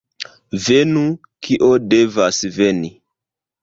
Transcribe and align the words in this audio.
Venu, 0.67 1.03
kio 1.45 1.71
devas 1.95 2.45
veni! 2.61 2.95